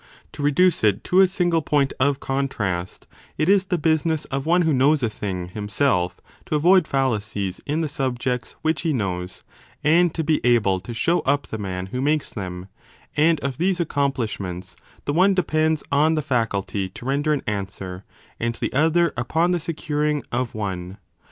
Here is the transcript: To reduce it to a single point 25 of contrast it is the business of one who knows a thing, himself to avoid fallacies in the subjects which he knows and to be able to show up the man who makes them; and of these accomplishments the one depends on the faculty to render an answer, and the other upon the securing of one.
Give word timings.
To 0.31 0.41
reduce 0.41 0.83
it 0.83 1.03
to 1.03 1.19
a 1.19 1.27
single 1.27 1.61
point 1.61 1.93
25 1.99 2.09
of 2.09 2.19
contrast 2.19 3.05
it 3.37 3.47
is 3.47 3.65
the 3.65 3.77
business 3.77 4.25
of 4.25 4.47
one 4.47 4.63
who 4.63 4.73
knows 4.73 5.03
a 5.03 5.11
thing, 5.11 5.49
himself 5.49 6.19
to 6.47 6.55
avoid 6.55 6.87
fallacies 6.87 7.61
in 7.67 7.81
the 7.81 7.87
subjects 7.87 8.55
which 8.63 8.81
he 8.81 8.93
knows 8.93 9.43
and 9.83 10.11
to 10.15 10.23
be 10.23 10.41
able 10.43 10.79
to 10.79 10.95
show 10.95 11.19
up 11.19 11.45
the 11.45 11.59
man 11.59 11.85
who 11.93 12.01
makes 12.01 12.33
them; 12.33 12.67
and 13.15 13.39
of 13.41 13.59
these 13.59 13.79
accomplishments 13.79 14.75
the 15.05 15.13
one 15.13 15.35
depends 15.35 15.83
on 15.91 16.15
the 16.15 16.23
faculty 16.23 16.89
to 16.89 17.05
render 17.05 17.31
an 17.31 17.43
answer, 17.45 18.03
and 18.39 18.55
the 18.55 18.73
other 18.73 19.13
upon 19.15 19.51
the 19.51 19.59
securing 19.59 20.23
of 20.31 20.55
one. 20.55 20.97